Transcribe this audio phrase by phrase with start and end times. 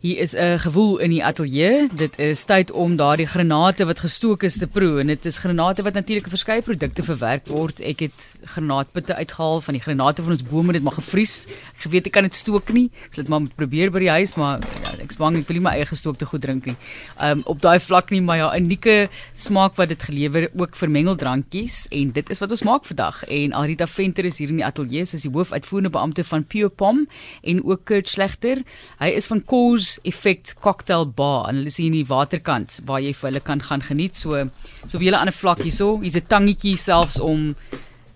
[0.00, 1.88] Hier is 'n gewoel in die ateljee.
[1.92, 5.82] Dit is tyd om daardie granate wat gestook is te proe en dit is granate
[5.82, 7.80] wat natuurlik in verskeie produkte verwerk word.
[7.80, 11.46] Ek het granaatpitte uitgehaal van die granate van ons bome dit maar gevries.
[11.76, 12.90] Ek geweet ek kan dit stook nie.
[13.04, 15.64] Ek sal dit maar probeer by die huis, maar ja, ek bang ek wil nie
[15.68, 16.76] my eie gestookte goed drink nie.
[17.20, 20.88] Um op daai vlak nie, maar ja, 'n unieke smaak wat dit gelewer ook vir
[20.88, 23.24] mengeldrankies en dit is wat ons maak vandag.
[23.28, 26.70] En Arita Venter is hier in die ateljee, sy is die hoofuitvoerende beampte van Pure
[26.70, 27.06] Pom
[27.42, 28.62] en ook Kurt Slegter.
[28.98, 29.44] Hy is van
[29.90, 33.42] Cause Effect Cocktail Bar en hulle is hier in die waterkant waar jy vir hulle
[33.42, 34.18] kan gaan geniet.
[34.18, 34.44] So
[34.86, 37.56] so wie hulle aan 'n vlak hierso, hier's 'n tangetjie selfs om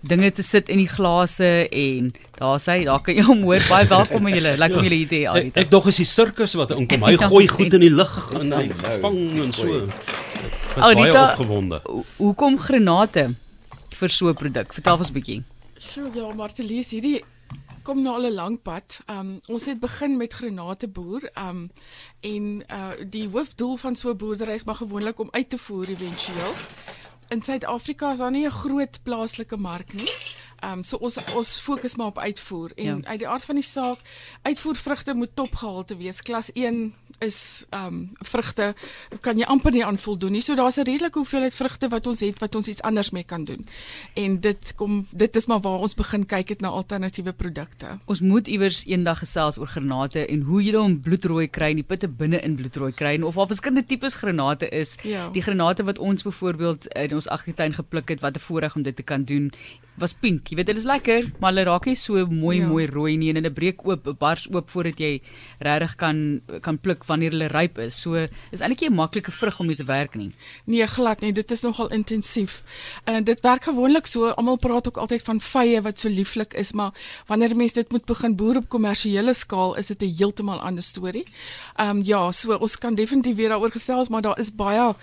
[0.01, 3.87] dinge te sit in die glase en daar sê daar kan jy hom hoor baie
[3.87, 4.57] welkom aan julle.
[4.57, 5.47] Lekker om julle hier te hê.
[5.47, 7.03] Ek, ek dog is die sirkus wat inkom.
[7.03, 8.69] Hy gooi goed in die lug en hy
[9.01, 9.89] vang en so.
[10.77, 11.35] Arita.
[12.17, 13.35] Hoekom granate
[13.99, 14.73] vir so 'n produk?
[14.73, 15.43] Vertel ons 'n bietjie.
[15.77, 17.21] Sjoe, ja, Martelies, hierdie
[17.85, 18.99] kom nou al 'n lang pad.
[19.05, 21.29] Um ons het begin met granateboer.
[21.37, 21.71] Um
[22.21, 25.89] en uh die hoofdoel van so 'n boerdery is maar gewoonlik om uit te voer
[25.89, 26.53] éventueel.
[27.29, 30.09] In Suid-Afrika is daar nie 'n groot plaaslike mark nie.
[30.63, 33.07] Um so ons ons fokus maar op uitvoer en ja.
[33.07, 33.99] uit die aard van die saak,
[34.41, 38.73] uitvoer vrugte moet topgehalte wees, klas 1 is um vrugte
[39.21, 40.41] kan jy amper nie aan voldoen nie.
[40.41, 43.43] So daar's 'n redelike hoeveelheid vrugte wat ons het wat ons iets anders mee kan
[43.43, 43.65] doen.
[44.13, 47.99] En dit kom dit is maar waar ons begin kyk het na alternatiewe produkte.
[48.05, 51.83] Ons moet iewers eendag gesels oor granate en hoe jy hom bloedrooi kry en die
[51.83, 54.97] putte binne in bloedrooi kry en of daar verskillende tipes granate is.
[55.03, 55.29] Ja.
[55.29, 58.95] Die granate wat ons byvoorbeeld in ons agtertuin gepluk het, wat 'n voorreg om dit
[58.95, 59.51] te kan doen
[59.97, 60.49] was pink.
[60.49, 62.67] Jy weet dit is lekker, maar hulle raak nie so mooi ja.
[62.67, 65.21] mooi rooi nie en hulle breek oop, bars oop voordat jy
[65.63, 66.19] regtig kan
[66.65, 67.95] kan pluk wanneer hulle ryp is.
[68.01, 70.31] So is eintlik 'n maklike vrug om mee te werk nie.
[70.65, 71.31] Nee, glad nie.
[71.31, 72.63] Dit is nogal intensief.
[73.05, 74.27] En uh, dit werk gewoonlik so.
[74.35, 76.91] Almal praat ook altyd van vye wat so lieflik is, maar
[77.27, 81.25] wanneer mense dit moet begin boer op kommersiële skaal, is dit 'n heeltemal ander storie.
[81.75, 84.95] Ehm um, ja, so ons kan definitief weer daaroor gesels, maar daar is baie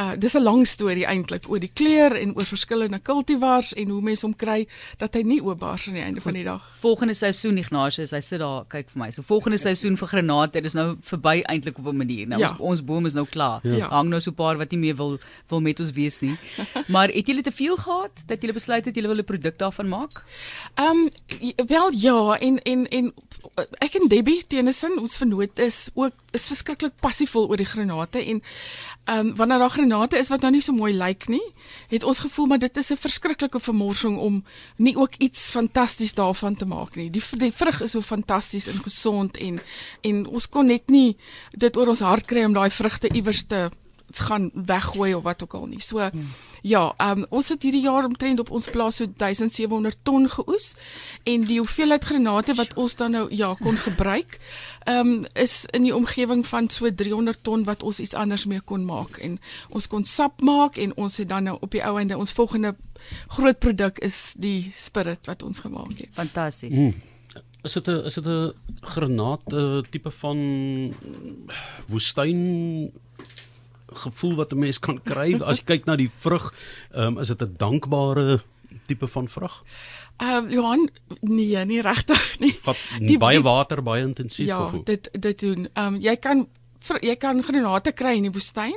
[0.00, 4.02] uh dis 'n lang storie eintlik oor die kleur en oor verskillende kultivars en hoe
[4.02, 4.66] mense hom kry
[5.00, 6.62] dat hy nie oopbaars aan die einde van die dag.
[6.80, 9.10] Volgende seisoen Ignatius, hy sit daar kyk vir my.
[9.14, 12.26] So volgende seisoen vir granate, dis nou verby eintlik op 'n manier.
[12.26, 12.50] Nou ja.
[12.50, 13.60] ons, ons boom is nou klaar.
[13.66, 13.88] Ja.
[13.88, 16.36] Hang nou so 'n paar wat nie meer wil wil met ons wees nie.
[16.94, 19.88] maar het julle te veel gehad dat julle besluit het julle wil 'n produk daarvan
[19.88, 20.24] maak?
[20.74, 23.12] Ehm um, wel ja, en en en
[23.78, 28.42] ek en Debbie Tennyson, ons vernoot is ook is verskriklik passievol oor die granate en
[29.06, 31.44] ehm um, wanneer daar granate is wat nou nie so mooi lyk nie,
[31.88, 34.44] het ons gevoel maar dit is 'n verskriklike vermorsing om
[34.76, 37.10] nie ook iets fantasties daarvan te maak nie.
[37.10, 39.60] Die die vrug is so fantasties en gesond en
[40.00, 41.16] en ons kon net nie
[41.50, 43.70] dit oor ons hart kry om daai vrugte iewers te
[44.12, 45.80] gaan weggooi of wat ook al nie.
[45.80, 46.28] So hmm.
[46.62, 50.74] ja, um, ons het hierdie jaar omtrent op ons plaas so 1700 ton geoes
[51.24, 54.38] en die hoeveelheid granate wat ons dan nou ja kon gebruik,
[54.88, 58.84] um, is in die omgewing van so 300 ton wat ons iets anders mee kon
[58.84, 59.38] maak en
[59.70, 62.76] ons kon sap maak en ons het dan nou op die ou einde ons volgende
[63.28, 66.10] groot produk is die spirit wat ons gemaak het.
[66.14, 66.78] Fantasties.
[66.78, 66.94] Hmm.
[67.66, 70.38] Is dit 'n is dit 'n granaat uh, tipe van
[71.86, 72.92] woestyn
[73.96, 76.52] gevoel wat 'n mens kan kry as jy kyk na die vrug,
[76.94, 78.40] um, is dit 'n dankbare
[78.86, 79.64] tipe van vrug?
[80.16, 80.90] Ehm um, Johan,
[81.20, 82.54] nee, nie regtig nie.
[82.64, 84.78] Wat die, baie water, baie intensief ja, gevoel.
[84.78, 85.68] Ja, dit dit doen.
[85.72, 86.48] Ehm um, jy kan
[87.02, 88.74] jy kan granate kry in die woestyn,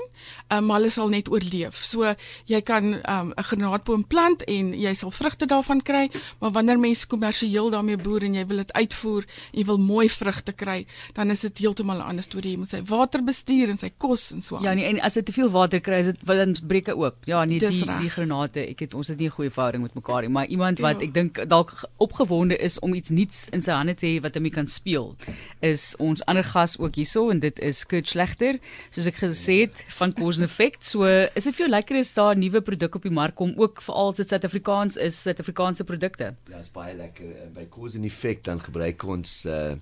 [0.49, 1.83] um, maar hulle sal net oorleef.
[1.85, 2.13] So
[2.45, 6.09] jy kan 'n um, granaatboom plant en jy sal vrugte daarvan kry,
[6.39, 10.51] maar wanneer mense kommersieel daarmee boer en jy wil dit uitvoer, jy wil mooi vrugte
[10.51, 12.51] kry, dan is dit heeltemal 'n ander storie.
[12.51, 14.63] Jy moet sy water bestuur en sy kos en so aan.
[14.63, 16.93] Ja, nee, en as jy te veel water kry, is dit wil dan breek hy
[16.93, 17.15] oop.
[17.25, 18.01] Ja, nee, die recht.
[18.01, 20.79] die granate, ek het ons het nie 'n goeie verhouding met mekaar nie, maar iemand
[20.79, 21.07] wat ja.
[21.07, 24.49] ek dink dalk opgewonde is om iets nuuts in sy hande te hê wat hom
[24.49, 25.15] kan speel,
[25.61, 28.59] is ons ander gas ook hierso en dit is Kurt Slegter,
[28.91, 30.85] soos ek gesê het van Cause and Effect.
[30.87, 33.81] So is dit vir jou lekker is daar nuwe produk op die mark kom ook
[33.81, 36.35] veral as dit Suid-Afrikaans is, Suid-Afrikaanse produkte.
[36.49, 37.35] Ja, is baie lekker.
[37.55, 39.75] By Cause and Effect dan gebruik ons uh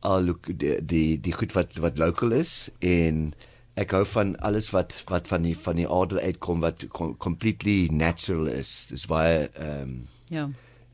[0.00, 3.34] al die die die goed wat wat local is en
[3.80, 7.88] ek hou van alles wat wat van die van die aarde uitkom wat com, completely
[7.92, 8.86] natural is.
[8.90, 9.94] Dis baie ehm um,
[10.30, 10.48] ja.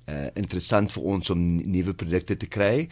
[0.07, 2.87] Uh, interessant vir ons om nuwe produkte te kry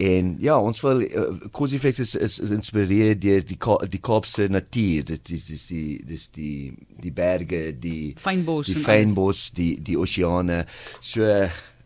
[0.00, 3.58] En ja, ons wil uh, eh, Cosifex is, is, is inspireer deur die
[3.92, 5.04] die Kaapse natuur.
[5.10, 6.72] Dit is dis die dis die
[7.04, 10.62] die berge, die fynbos, die fynbos, die die oseane.
[11.04, 11.28] So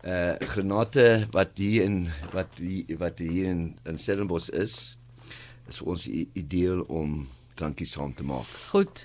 [0.05, 2.61] uh granate wat hier in wat
[3.01, 4.95] wat hier in in Stellenbosch is,
[5.67, 7.25] is vir ons ideaal om
[7.59, 8.47] drankies saam te maak.
[8.71, 9.03] Goed.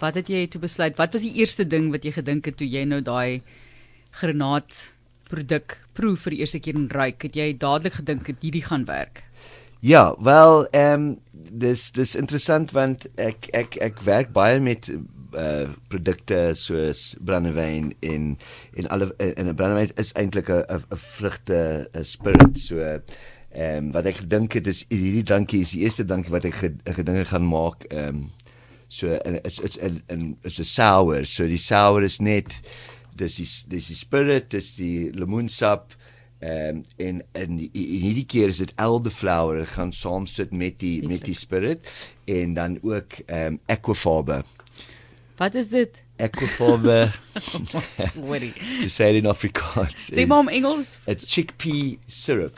[0.00, 0.98] Wat het jy toe besluit?
[1.00, 3.40] Wat was die eerste ding wat jy gedink het toe jy nou daai
[4.20, 4.90] granaat
[5.30, 8.84] produk proe vir die eerste keer en ruik, het jy dadelik gedink dit hierdie gaan
[8.88, 9.24] werk?
[9.80, 15.70] Ja, wel ehm um, dis dis interessant want ek ek ek werk baie met uh
[15.88, 18.36] produkte soos brandewyn en
[18.76, 23.00] en alle en 'n brandewyn is eintlik 'n 'n vrugte 'n spirit so ehm
[23.54, 26.54] um, wat ek gedink het is hierdie drankie is die eerste drankie wat ek
[26.84, 28.30] gedinge gaan maak ehm um,
[28.88, 29.06] so
[29.44, 32.60] is is 'n is 'n sour so die sour is net
[33.18, 35.96] dis die dis die spirit dis die lemoensap
[36.40, 41.26] Ehm um, en in hierdie keer is dit elderflower gaan saam sit met die met
[41.28, 41.84] die spirit
[42.24, 44.38] en dan ook ehm um, aquafarbe.
[45.36, 46.02] Wat is dit?
[46.16, 47.12] Aquafarbe.
[48.28, 48.52] Worry.
[48.80, 50.08] to say it in Afrikaans.
[50.12, 50.98] Sê maar om Engels.
[51.04, 52.56] It's chickpea syrup.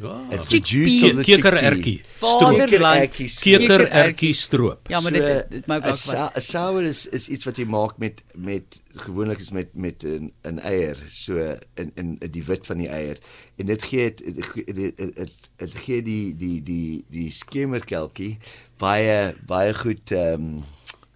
[0.00, 0.26] Ja.
[0.30, 2.00] It's the juice of the kekerertjie.
[2.18, 3.16] Vaderland.
[3.40, 4.88] Kekerertjie stroop.
[4.88, 6.36] Ja, maar dit dit maak ook wat.
[6.36, 10.32] 'n Sour is is iets wat jy maak met met gewoonlik is met met 'n
[10.42, 13.18] 'n eier, so in in die wit van die eier.
[13.56, 18.38] En dit gee dit dit dit gee die die die die skemerkelkie
[18.78, 20.64] baie baie goed ehm um,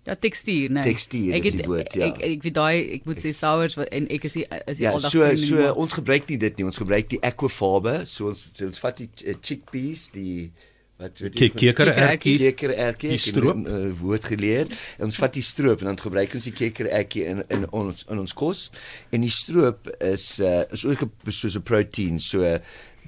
[0.06, 0.82] Ja tekstuur, nee.
[0.86, 2.12] Tekstuur is die woord, ja.
[2.12, 4.92] Ek ek weet daai ek moet sê sours en ek is die, is die ja,
[4.94, 6.66] aldag so so nie, ons gebruik nie dit nie.
[6.68, 7.98] Ons gebruik die aquafarbe.
[8.06, 10.52] So ons ons vat die uh, chickpeas, die
[10.96, 14.70] wat weet jy kekerertjie kekerertjie die stroop uh, woord geleer.
[14.96, 18.22] En ons vat die stroop en dan gebruik ons die kekerertjie in in ons in
[18.22, 18.68] ons kos.
[19.10, 22.22] En die stroop is uh, is ook soos 'n proteïen.
[22.22, 22.60] So uh,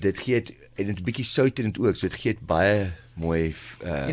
[0.02, 0.42] dit gee
[0.74, 1.96] en dit 'n bietjie sout in dit ook.
[1.96, 3.54] So dit gee baie mooi
[3.86, 4.10] uh,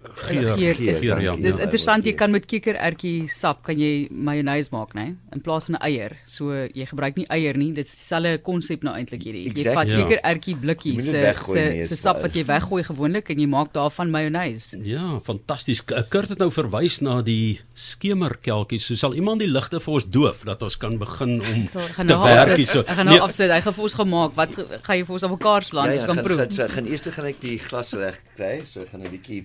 [0.00, 1.32] Gier, gier, gier, gier, ja.
[1.36, 5.18] Dis interessant jy kan met kikkerertjie sap kan jy mayonnaise maak, né?
[5.34, 6.16] In plaas van 'n eier.
[6.24, 7.72] So jy gebruik nie eier nie.
[7.76, 9.52] Dis dieselfde konsep nou eintlik hierdie.
[9.52, 13.74] Jy vat kikkerertjie blikkies se se se sap wat jy weggooi gewoonlik en jy maak
[13.74, 14.80] daarvan mayonnaise.
[14.82, 15.84] Ja, fantasties.
[15.84, 18.86] Kurt het nou verwys na die skemerkelkies.
[18.86, 22.56] So sal iemand die ligte vir ons doof dat ons kan begin om te werk
[22.56, 22.80] hier so.
[22.80, 23.50] Ek gaan nou nee, afsit.
[23.50, 24.32] Hy gaan vir ons gemaak.
[24.34, 24.48] Wat
[24.80, 25.92] gaan jy vir ons op mekaar slaan?
[25.92, 26.48] Ja, ons kan proe.
[26.70, 28.64] Gaan eers gaan ek die glas reg kry.
[28.64, 29.44] So ek gaan 'n bietjie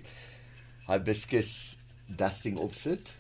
[0.88, 1.76] hibiscus
[2.18, 3.14] dusting opsit.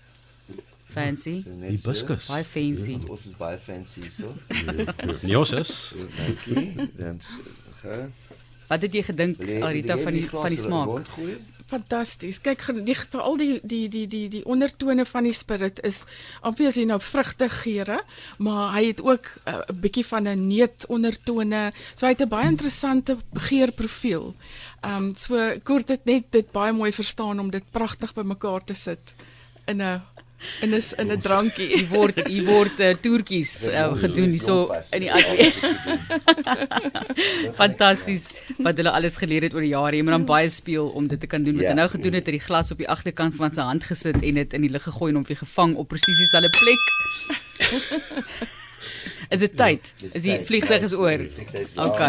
[0.95, 1.43] Fancy.
[1.43, 2.27] Hibiscus.
[2.29, 2.91] Baie fancy.
[2.91, 4.29] Ja, ons is baie fancy so.
[5.21, 5.93] Nee, ons is.
[6.15, 6.89] Dankie.
[6.95, 7.19] Dan
[7.81, 8.13] gaan
[8.67, 11.09] Wat het jy gedink Arita van die van die smaak?
[11.69, 12.39] Fantasties.
[12.45, 16.01] Kyk die veral die die die die die ondertone van die spirit is
[16.41, 18.01] obviously nou vrugtegeure,
[18.37, 21.73] maar hy het ook eh, 'n uh, bietjie van 'n neut ondertone.
[21.95, 24.35] So hy het 'n baie interessante geurprofiel.
[24.81, 28.73] Ehm um, so kort dit net dit baie mooi verstaan om dit pragtig bymekaar te
[28.73, 29.13] sit
[29.65, 30.01] in 'n
[30.61, 31.67] en is in 'n drankie.
[31.67, 35.53] Hier word hier word uh, toertjies uh, gedoen hierso in die ateljee.
[37.61, 39.95] Fantasties wat hulle alles geleer het oor die jare.
[39.95, 41.57] Jy moet dan baie speel om dit te kan doen.
[41.59, 44.21] Wat hy nou gedoen het, het die glas op die agterkant van sy hand gesit
[44.21, 46.81] en dit in die lug gegooi en hom weer gevang op presies dieselfde plek.
[49.29, 49.91] Is dit tyd?
[50.01, 51.23] Ja, is die vliegtuig is oor?
[51.85, 52.01] OK.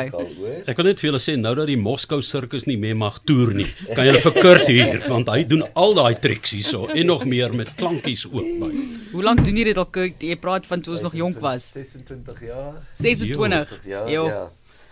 [0.68, 3.54] Ek wil net vir julle sê nou dat die Moskou sirkus nie meer mag toer
[3.56, 7.24] nie, kan julle vir Kurt hier want hy doen al daai triks hierso en nog
[7.28, 8.70] meer met klankies ook by.
[9.14, 10.22] Hoe lank doen jy dit al Kurt?
[10.22, 11.70] Jy praat van toe ons nog jonk was.
[11.76, 12.80] 26 jaar.
[13.00, 13.78] 26.
[13.88, 14.04] Ja.
[14.10, 14.26] Jo.
[14.32, 14.44] Ja.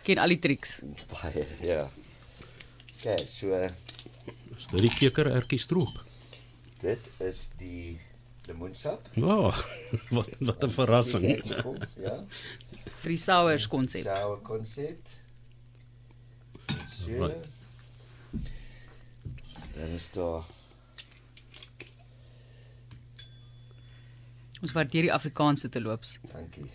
[0.04, 0.82] Ken al die triks.
[1.12, 1.86] Baie, ja.
[3.04, 3.52] Kyk, so
[4.54, 6.00] is dit die kekerertjie stroop.
[6.84, 7.96] Dit is die
[8.46, 9.08] lemoensap.
[9.12, 9.58] Ja, oh,
[10.10, 11.26] wat wat 'n verrassing.
[11.96, 12.24] ja.
[13.04, 14.02] Die sours konsep.
[14.02, 15.08] Sour konsep.
[16.88, 17.10] So.
[17.10, 17.50] Right.
[19.74, 20.44] Dan is daar
[24.64, 26.14] Ons waardeer die Afrikaanse te loops.
[26.32, 26.70] Dankie.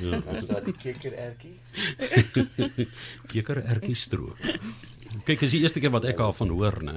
[0.00, 0.20] Ja.
[0.32, 1.58] Is daar die kekerertjie?
[3.32, 4.40] kekerertjie stroop.
[5.28, 6.94] Kyk, is die eerste keer wat ek daarvan hoor, né?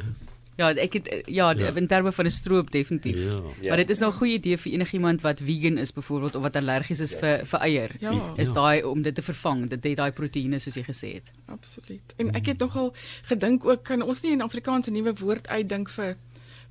[0.58, 1.72] Ja, ek het ja, ja.
[1.76, 3.18] in terme van 'n stroop definitief.
[3.18, 3.42] Ja.
[3.62, 3.68] ja.
[3.68, 6.56] Maar dit is nou 'n goeie idee vir enigiemand wat vegan is byvoorbeeld of wat
[6.56, 7.20] allergies is ja.
[7.20, 7.92] vir vir eier.
[8.00, 8.34] Ja.
[8.38, 11.32] Is daai om dit te vervang, dit het daai proteïene soos jy gesê het.
[11.46, 12.14] Absoluut.
[12.18, 16.18] En ek het nogal gedink ook kan ons nie 'n Afrikaanse nuwe woord uitdink vir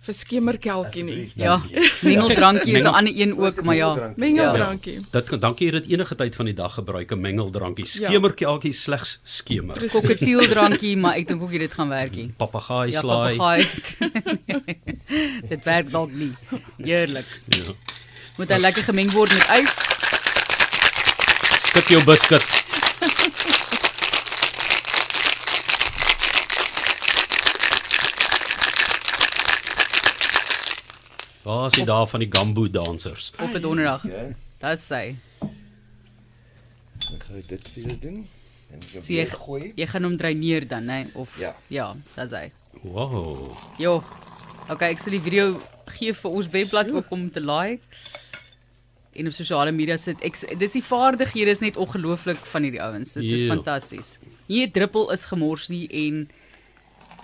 [0.06, 1.32] vir skemerkelkie nie.
[1.34, 1.56] Ja.
[2.06, 4.12] Mengeldrankie is 'n ander een ook, maar ja.
[4.16, 4.92] Mengeldrankie.
[4.92, 5.06] Ja.
[5.10, 7.86] Dit kan dankie dit enige tyd van die dag gebruik 'n mengeldrankie.
[7.86, 8.76] Skemerkelkie ja.
[8.76, 9.90] slegs skemer.
[9.90, 12.32] Koketieldrankie, maar ek dink ook dit gaan werk nie.
[12.36, 13.36] Papegaai ja, slaai.
[13.36, 13.68] Papegaai.
[15.52, 16.32] dit werk dalk nie.
[16.76, 17.26] Heerlik.
[17.48, 17.74] Ja.
[18.36, 19.76] Moet hy lekker gemeng word met ys.
[21.66, 22.65] Skit jou biskuit.
[31.46, 33.30] Waar is hy daar van die gambo dansers?
[33.38, 34.02] Op 'n donderdag.
[34.02, 35.14] Dit sê.
[37.14, 38.26] Ek gaan dit vir jou doen.
[38.70, 39.72] En ek so jy gooi.
[39.76, 41.06] Jy gaan hom dreineer dan, né?
[41.14, 42.50] Of ja, ja dit sê.
[42.82, 43.56] Wow.
[43.78, 44.02] Jo.
[44.68, 47.82] Okay, ek sal die video gee vir ons webblad ook om te like.
[49.12, 53.12] En op sosiale media sit ek dis die vaardighede is net ongelooflik van hierdie ouens.
[53.12, 54.18] Dit is fantasties.
[54.48, 56.28] Nie 'n druppel is gemors nie en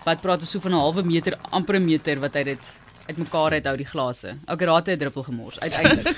[0.04, 3.52] wat praat ons so van 'n halwe meter, amper 'n meter wat hy dit uitmekaar
[3.52, 4.37] uithou die glase.
[4.47, 6.16] Okay, raad het 'n druppel gemors uiteindelik.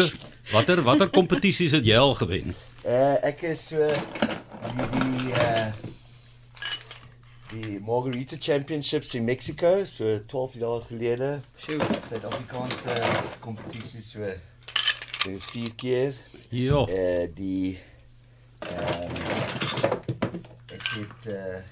[0.54, 2.54] watter watter kompetisies het jy al gewen?
[2.86, 3.86] Uh ek is so
[4.76, 5.72] die die uh
[7.54, 11.40] die Margarita Championships in Mexico so 12 jaar gelede.
[11.56, 11.78] Sjoe.
[12.08, 13.02] Suid-Afrikaanse
[13.40, 14.20] kompetisie so
[15.24, 16.14] dit is vier keer.
[16.48, 16.86] Ja.
[16.88, 17.78] Eh die
[18.58, 19.14] ehm
[20.74, 21.62] ek het eh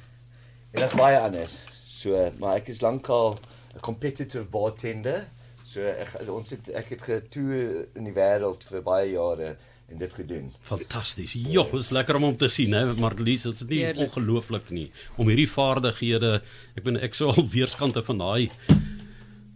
[0.72, 1.52] en dit is baie anders.
[1.86, 3.38] So maar ek is lankal
[3.74, 5.28] 'n competitive bartender.
[5.64, 9.56] So ek ons het ek het getoer in die wêreld vir baie jare
[9.88, 10.52] en dit gedoen.
[10.60, 11.32] Fantasties.
[11.32, 14.90] Ja, dit is lekker om hom te sien, hè, Marlies, dit is nie ongelooflik nie
[15.16, 16.40] om hierdie vaardighede.
[16.76, 18.50] Ek ben ek sou al weerskante van daai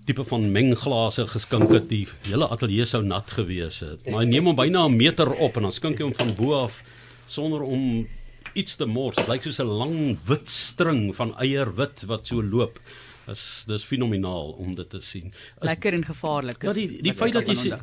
[0.06, 1.88] tipe van mengglase geskink het.
[1.90, 4.04] Die hele ateljee sou nat gewees het.
[4.06, 6.54] Maar hy neem hom byna 'n meter op en dan skink hy hom van bo
[6.62, 6.82] af
[7.26, 8.06] sonder om
[8.54, 9.16] iets te mors.
[9.16, 12.78] Dit lyk soos 'n lang wit string van eierwit wat so loop.
[13.26, 15.32] Dis dis fenomenaal om dit te sien.
[15.32, 16.62] Is Lekker en gevaarlik.
[16.62, 17.78] Ja, is die die wat feit dat jy sê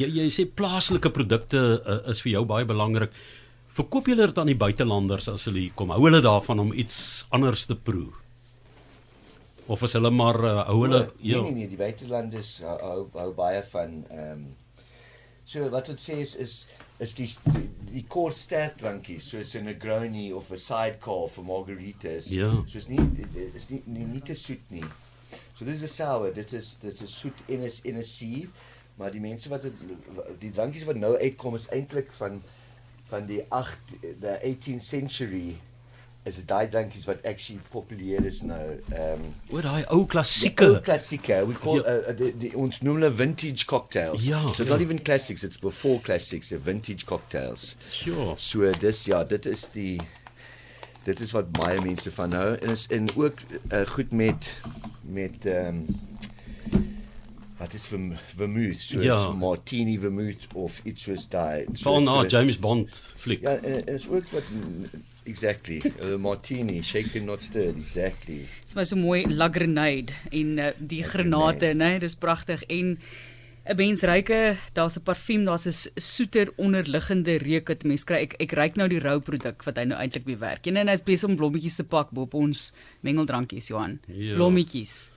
[0.00, 3.12] jy jy sê plaaslike produkte uh, is vir jou baie belangrik.
[3.76, 5.92] Verkoop julle dit aan die buitelanders as hulle hier kom?
[5.92, 8.08] Hou hulle daarvan om iets anders te proe?
[9.68, 11.42] Of is hulle maar uh, hou hulle nee, ja.
[11.44, 14.46] nee nee, die buitelanders hou hou, hou baie van ehm um,
[15.46, 16.54] so wat dit sê is is
[16.98, 22.30] is die die, die kort sterk drankies soos 'n Negroni of 'n sidecar vir margaritas.
[22.30, 22.50] Ja.
[22.66, 23.00] So is nie
[23.54, 24.84] is nie nie, nie te soet nie.
[25.54, 28.50] So dis 'n sour, dit is dit is soet en is en 'n sieve,
[28.96, 29.74] maar die mense wat het,
[30.40, 32.42] die drankies wat nou uitkom is eintlik van
[33.08, 33.78] van die 8
[34.20, 35.56] the 18th century
[36.26, 38.64] is dit daai drankies wat actually populêr is nou.
[38.92, 40.66] Ehm um, oor daai ou Die klassieke.
[40.74, 41.40] ou klassieke.
[41.46, 41.96] We call Ja.
[42.10, 44.26] uh, the, the ons noem hulle vintage cocktails.
[44.26, 44.72] Ja, so it's ja.
[44.74, 47.76] not even classics, it's before classics, the vintage cocktails.
[47.90, 48.34] Sure.
[48.36, 50.00] So dis ja, dit is die
[51.06, 53.38] dit is wat baie mense van hou en is en ook
[53.72, 54.48] uh, goed met
[55.06, 56.00] met ehm um,
[57.56, 59.30] wat is verm, vermouth, soos Ja.
[59.32, 61.64] martini vermouth of iets soos daai.
[61.80, 63.40] Val na so- James Bond fliek.
[63.46, 64.42] Ja, en, en is ook wat
[65.26, 68.44] exactly, uh, martini, shaken not stirred, exactly.
[68.60, 71.98] Dit is my so mooi La Grenade en uh, die granate, né?
[72.02, 72.98] Dis pragtig en
[73.66, 78.16] 'n mens ruike, daar's 'n parfuum, daar's 'n soeter onderliggende reuk wat mens kry.
[78.16, 80.66] Ek ek ruik nou die rou produk wat hy nou eintlik bewerk.
[80.66, 83.98] En hy's besig om blommetjies te pak bo op ons mengeldrankies, Johan.
[84.06, 84.34] Ja.
[84.34, 85.12] Blommetjies.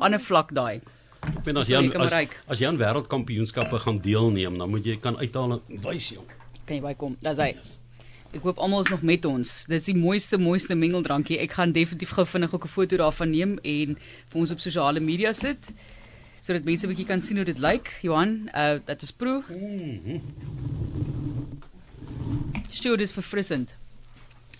[0.00, 0.80] Aan 'n vlak daai.
[1.20, 2.12] Ek bedoel as jy as,
[2.46, 6.26] as jy aan wêreldkampioenskappe gaan deelneem, dan moet jy kan uithaal en wys jong.
[6.64, 7.16] Kan jy bykom?
[7.20, 7.54] Dis hy.
[8.28, 9.50] Ek hoop almal is nog met ons.
[9.70, 11.38] Dis die mooiste mooiste mengeldrankie.
[11.40, 13.96] Ek gaan definitief gou vinnig ook 'n foto daarvan neem en
[14.28, 15.72] vir ons op sosiale media sit
[16.40, 17.98] sodat mense 'n bietjie kan sien hoe dit lyk.
[18.02, 19.42] Johan, uh dat ons proe.
[22.70, 23.74] Sjoe, dis verfrissend.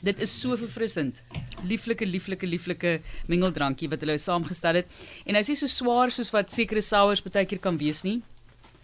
[0.00, 1.22] Dit is so verfrissend.
[1.64, 4.86] Lieflike, lieflike, lieflike mengeldrankie wat hulle saamgestel het.
[5.26, 8.22] En hy sê so swaar soos wat sekere sours baie keer kan wees nie.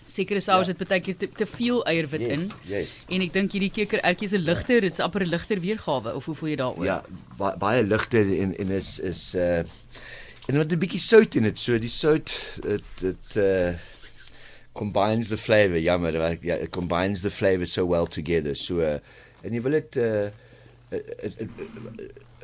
[0.06, 0.74] Sekere sours Ja.
[0.76, 2.50] het baie keer te, te veel eierwit Yes, in.
[2.68, 3.04] yes.
[3.08, 6.34] En ek dink hierdie kekerertjie is 'n ligter, dit's amper 'n ligter weergawe of hoe
[6.34, 6.84] voel jy daaroor?
[6.84, 7.02] Ja,
[7.38, 9.58] ba baie ligter en en is is uh
[10.46, 11.58] en met 'n bietjie sout in dit.
[11.58, 12.30] So die sout
[12.62, 13.74] dit dit uh
[14.74, 15.78] combines the flavor.
[15.78, 16.42] Jammer, right?
[16.42, 18.54] yeah, it combines the flavor so well together.
[18.54, 18.98] So uh,
[19.42, 20.28] en jy wil dit uh,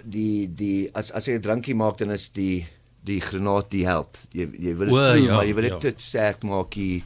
[0.04, 2.66] die die as as jy 'n drankie maak dan is die
[3.04, 4.18] die granaat die held.
[4.32, 5.78] Jy jy wil dit proe, ja, maar jy wil dit ja.
[5.78, 7.02] te sterk maak hier.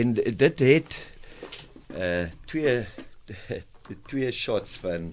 [0.00, 0.96] En dit het
[1.96, 2.80] uh twee
[4.10, 5.12] twee shots van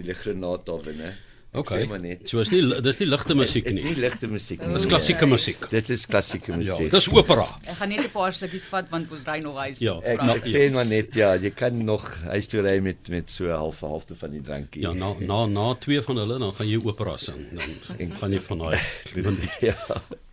[0.00, 1.12] die granaat af, né?
[1.56, 1.78] Ek Okay.
[1.84, 2.26] sê maar net.
[2.28, 3.92] So is nie dis nie ligte musiek Dit is nie.
[3.94, 4.74] nie ligte musiek nie.
[4.76, 5.62] Dis klassieke musiek.
[5.72, 6.90] Dit is klassieke Ja, musiek.
[6.92, 7.46] dis opera.
[7.64, 9.78] Ek gaan net 'n paar slukkies vat want ons ry nog huis.
[9.80, 9.94] Ja.
[10.04, 13.44] Ek, ek sê maar net ja, jy kan nog huis toe ry met met so
[13.48, 14.82] 'n halfe halfte van die drankie.
[14.82, 17.40] Ja, na na na twee van hulle dan gaan jy opera sing.
[17.54, 18.78] Dan gaan jy van daai
[19.24, 19.76] van die ja.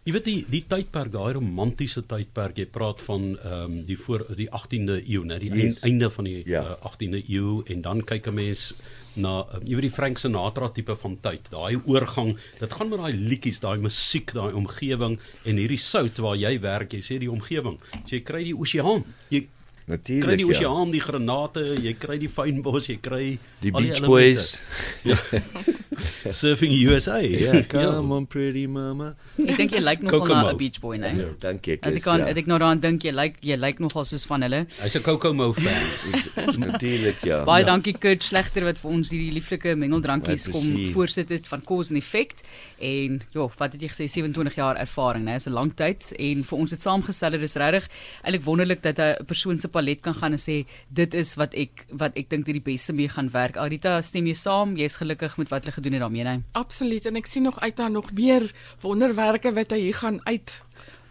[0.03, 4.25] Jy weet die die tydperk, daai romantiese tydperk, jy praat van ehm um, die voor
[4.35, 5.77] die 18de eeu, né, die Yes.
[5.87, 6.61] einde van die Ja.
[6.61, 8.73] uh, 18de eeu en dan kyk 'n mens
[9.15, 11.49] na uh, jy weet die Frank Sinatra tipe van tyd.
[11.51, 16.35] Daai oorgang, dit gaan met daai liedjies, daai musiek, daai omgewing en hierdie sout waar
[16.35, 17.79] jy werk, jy sê die omgewing.
[18.05, 19.05] So jy kry die oseaan.
[19.31, 19.47] Jy
[19.85, 20.23] Natuurlik.
[20.23, 20.51] kry die ja.
[20.53, 24.07] oseaan, die granate, jy kry die fynbos, jy kry Die Beach elemente.
[24.07, 24.63] Boys.
[26.31, 27.17] Surfing USA.
[27.19, 29.13] Ja, come on pretty mama.
[29.37, 30.51] Ek dink jy lyk nogal na.
[30.53, 31.11] 'n beach boy, né?
[31.17, 32.27] Ja, dankie ek kan ja.
[32.31, 34.65] ek nou daaraan dink jy lyk jy lyk nogal soos van hulle.
[34.81, 35.67] Hy's 'n Kokomo fan.
[36.43, 37.43] Ek- Natuurlik ja.
[37.45, 37.69] Baie Ja.
[37.71, 41.93] dankie Kurt Slegter wat vir ons hierdie lieflike mengeldrankies Ja, kom voorsit het van Cause
[41.93, 42.43] and Effect
[42.79, 45.35] en ja, wat het jy gesê 27 jaar ervaring, né?
[45.35, 47.87] Is 'n lang tyd en vir ons het saamgestel dit is regtig
[48.23, 50.63] eintlik wonderlik dat 'n persoon se palet kan gaan en sê
[50.93, 53.57] dit is wat ek wat ek dink dit die beste mee gaan werk.
[53.61, 54.77] Arita, stem jy saam?
[54.79, 56.43] Jy's gelukkig met wat hulle gedoen het daarmee, nee?
[56.59, 58.49] Absoluut en ek sien nog uit na nog meer
[58.85, 60.61] wonderwerke wat hy hier gaan uit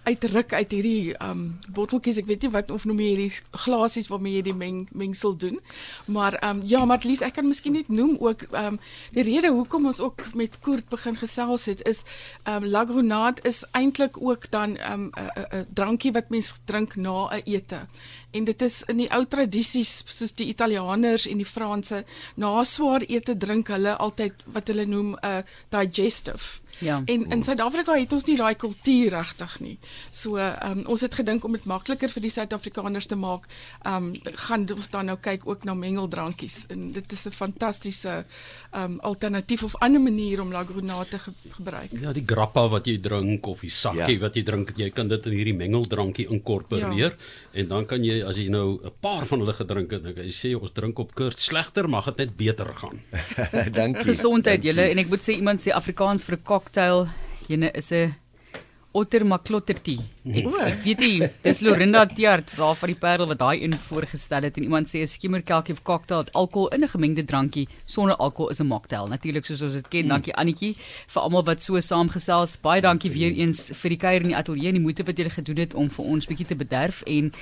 [0.02, 2.18] uitruk uit hierdie um botteltjies.
[2.22, 5.60] Ek weet nie wat of noem jy hierdie glasies waarmee jy die meng, mengsel doen.
[6.10, 8.80] Maar um ja, Matlies, ek kan miskien net noem ook um
[9.14, 12.02] die rede hoekom ons ook met Koert begin gesels het is
[12.50, 17.86] um Lagronade is eintlik ook dan um 'n drankie wat mens drink na 'n ete.
[18.30, 22.04] En dit is in die ou tradisies soos die Italianers en die Franse
[22.34, 26.62] na swaar ete drink hulle altyd wat hulle noem 'n digestive.
[26.78, 27.02] Ja.
[27.04, 29.78] En in Suid-Afrika het ons nie daai kultuur regtig nie.
[30.10, 33.48] So ehm um, ons het gedink om dit makliker vir die Suid-Afrikaners te maak,
[33.84, 38.24] ehm um, gaan ons dan nou kyk ook na mengeldrankies en dit is 'n fantastiese
[38.72, 41.90] ehm um, alternatief of ander manier om Lagronade te ge gebruik.
[42.00, 44.20] Ja, die grappa wat jy drink of die sakkie ja.
[44.20, 47.16] wat jy drink, jy kan dit in hierdie mengeldrankie inkorporeer ja.
[47.52, 50.24] en dan kan jy as jy nou 'n paar van hulle gedrink het, dan kan
[50.24, 53.00] jy sê ons drink op kurt slegter, mag dit net beter gaan.
[53.80, 54.04] Dankie.
[54.04, 57.08] Gesondheid julle en ek moet sê iemand sê Afrikaans vir 'n cocktail,
[57.48, 58.14] jene is 'n
[58.92, 60.00] Otter Maklottertie.
[60.22, 64.44] Ek, ek weet nie, dis Lorinda Tiart waar van die Parel wat daai een voorgestel
[64.44, 68.16] het en iemand sê 'n skimmerkelkie of cocktail het alkohol in 'n gemengde drankie sonder
[68.16, 69.08] alkohol is 'n mocktail.
[69.08, 70.08] Natuurlik soos ons dit ken.
[70.08, 70.76] Dankie Annetjie
[71.08, 72.60] vir almal wat so saamgesels.
[72.60, 75.30] Baie dankie weer eens vir die kuier in die ateljee en die moeite wat julle
[75.30, 77.32] gedoen het om vir ons bietjie te bederf en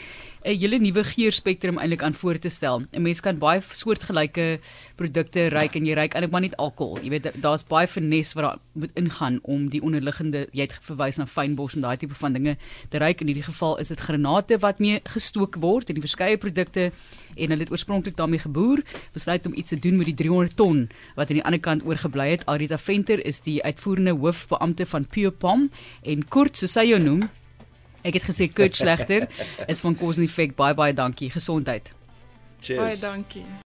[0.43, 2.81] 'n hele nuwe geurspektrum eintlik aan voor te stel.
[2.93, 4.61] 'n Mens kan baie soortgelyke
[4.97, 6.99] produkte ryk en jy ryk eintlik maar net alkohol.
[7.03, 11.19] Jy weet daar's baie finesse wat daar moet ingaan om die onderliggende jy het verwys
[11.19, 12.57] na fynbos en daai tipe van dinge
[12.91, 13.25] te ryk.
[13.25, 16.91] In hierdie geval is dit granate wat mee gestook word in die verskeie produkte
[17.37, 18.83] en hulle het oorspronklik daarmee geboer,
[19.15, 22.31] besluit om iets te doen met die 300 ton wat aan die ander kant oorgebly
[22.35, 22.47] het.
[22.47, 25.71] Arita Venter is die uitvoerende hoofbeampte van Pure Palm
[26.03, 27.29] en kort so sy jou noem
[28.01, 29.27] Ek het gesê Kurt Slegter
[29.69, 30.57] is van Cause and Effect.
[30.57, 31.29] Baie baie dankie.
[31.29, 31.93] Gesondheid.
[32.61, 32.81] Cheers.
[32.81, 33.45] Baie dankie.